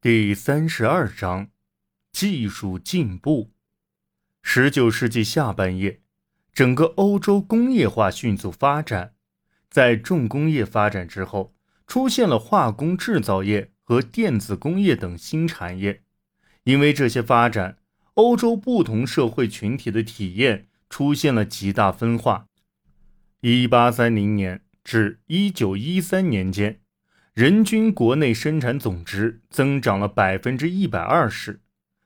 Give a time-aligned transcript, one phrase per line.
[0.00, 1.48] 第三十二章，
[2.12, 3.50] 技术进步。
[4.40, 5.98] 十九世纪下半叶，
[6.52, 9.14] 整个欧洲工业化迅速发展。
[9.68, 11.52] 在重工业发展之后，
[11.88, 16.04] 出现了化工制造业和电子工业等新产业。
[16.62, 17.78] 因为这些发展，
[18.14, 22.46] 欧洲不同社会群体的体验出现了极大分化。
[23.40, 26.78] 一八三零年至一九一三年间。
[27.38, 31.60] 人均国内生产总值增长了百分之一百二十，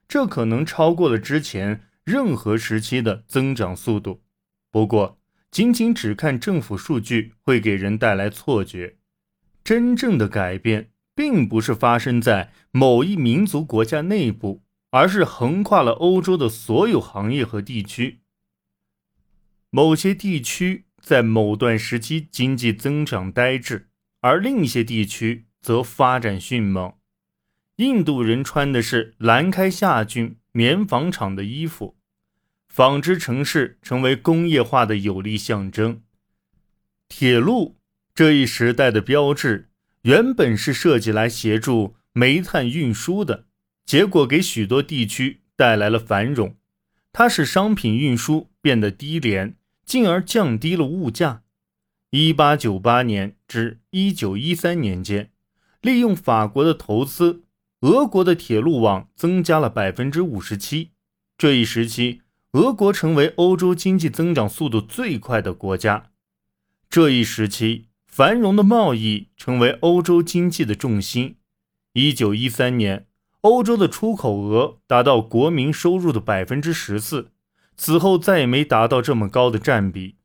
[0.06, 4.22] 这可能超过了之前任何时期的增长速度。
[4.70, 5.18] 不过，
[5.50, 8.98] 仅仅只看政府数据会给人带来错觉。
[9.64, 18.20] 真正的改变并不是发生在某一民族国家内部，而是横跨了欧洲的所有行业和地区。
[19.70, 23.88] 某些地区在某段时期经济增长呆滞。
[24.22, 26.94] 而另一些地区则发展迅猛。
[27.76, 31.96] 印度人穿的是兰开夏郡棉纺厂的衣服，
[32.68, 36.02] 纺织城市成为工业化的有力象征。
[37.08, 37.76] 铁路
[38.14, 39.70] 这一时代的标志，
[40.02, 43.46] 原本是设计来协助煤炭运输的，
[43.84, 46.56] 结果给许多地区带来了繁荣。
[47.12, 51.41] 它使商品运输变得低廉，进而降低了物价。
[52.14, 55.30] 一八九八年至一九一三年间，
[55.80, 57.44] 利用法国的投资，
[57.80, 60.90] 俄国的铁路网增加了百分之五十七。
[61.38, 62.20] 这一时期，
[62.52, 66.10] 俄国成为欧洲经济增长速度最快的国家。
[66.90, 71.36] 这一时期，繁荣的贸易成为欧洲经济的重心。
[71.94, 73.06] 一九一三年，
[73.40, 77.30] 欧洲的出口额达到国民收入的百分之十四，
[77.74, 80.16] 此后再也没达到这么高的占比。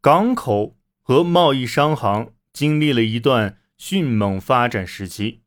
[0.00, 0.78] 港口。
[1.02, 5.40] 和贸易商行经历了一段迅猛发展时期，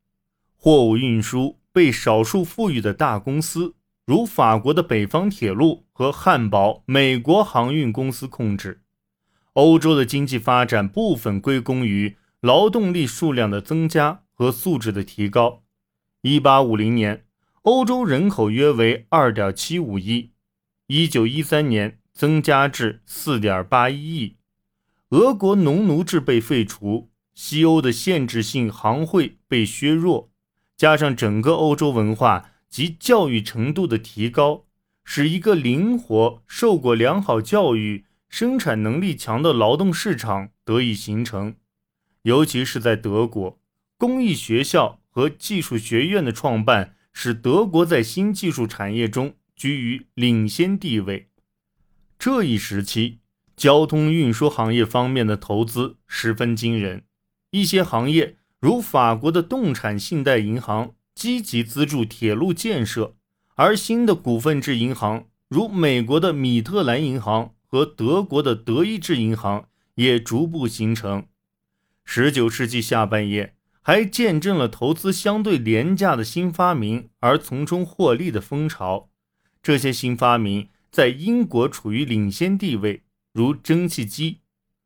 [0.57, 8.81] 货物运输被少数富裕的大公司，如法国的北方铁路和汉堡美国航运公司控制。
[9.53, 15.63] 欧洲的经济发展部分归功于劳动力数量的增加和素质的提高。
[16.23, 17.25] 1850年，
[17.61, 20.31] 欧洲人口约为2.75亿
[20.89, 24.35] ，1913年增加至4.81亿。
[25.09, 30.31] 俄国农奴制被废除，西欧的限制性行会被削弱，
[30.75, 34.65] 加上整个欧洲文化及教育程度的提高，
[35.03, 41.55] 使一个灵活、受过良好教育、生产能力强的劳动市场得以形成。
[42.23, 43.59] 尤其是在德国，
[43.97, 51.29] 工艺学校和技术学院的创办，使德国在新技术产业中居于领先地位。
[52.17, 53.19] 这一时期。
[53.55, 57.03] 交通运输行业方面的投资十分惊人，
[57.51, 63.15] 一些行业如法国的动产信贷银行积极资助铁路建设，
[63.55, 71.25] 而新的股份制银行如美国的米特兰银行和德国的德意志银行也逐步形成。
[72.03, 79.09] 十九世纪下半叶还见证了投资相对廉价的新发明而从中获利的风潮，
[79.63, 83.03] 这些新发明在英国处于领先地位。
[83.35, 84.39] 如蒸汽机，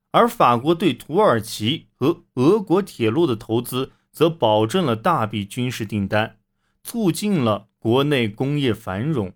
[0.09, 6.37] 而法国对土耳其和俄国铁路的投资，则保证了大笔军事订单，
[6.81, 9.33] 促进了国内工业繁荣。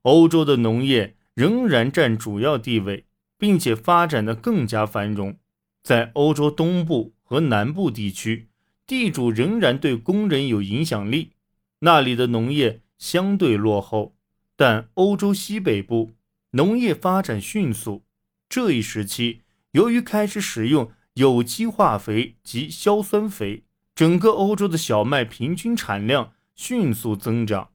[0.00, 3.04] 欧洲的农业仍然占主要地位，
[3.36, 5.36] 并且发展的更加繁荣。
[5.82, 8.48] 在欧洲东部和南部地区，
[8.86, 11.32] 地主仍然对工人有影响力，
[11.80, 14.14] 那里的农业相对落后。
[14.56, 16.12] 但欧洲西北部
[16.52, 18.04] 农业发展迅速。
[18.52, 19.40] 这一时期，
[19.70, 23.64] 由于开始使用有机化肥及硝酸肥，
[23.94, 27.70] 整个欧洲的小麦平均产量迅速增长。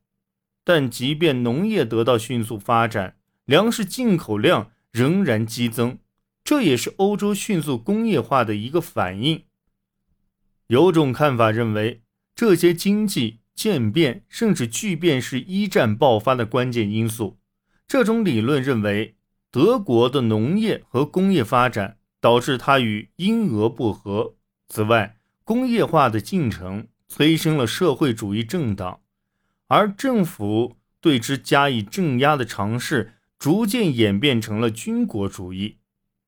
[0.64, 3.16] 但即便农业得到迅速发展，
[3.46, 5.98] 粮食进口量仍然激增，
[6.44, 9.46] 这也是欧洲迅速工业化的一个反应。
[10.68, 12.04] 有种看法认为，
[12.36, 17.40] 这些经济渐变甚至巨变是一战爆发的关键因素。
[17.88, 19.16] 这种理论认为。
[19.58, 24.36] 德国的农业和工业发展导致它与英俄不和。
[24.70, 29.00] 此外，工业化的进程催生了社会主义政党，
[29.66, 35.78] 而政府对之加以镇压的尝试逐渐演变成了军国主义。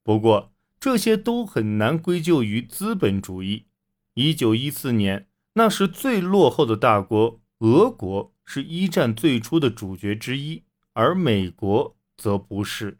[0.01, 3.67] 不过，这些都很难归咎于资本主义。
[4.15, 12.97] 一九一四年，那时最落后的大国俄国是一战最初的主角之一，而美国则不是。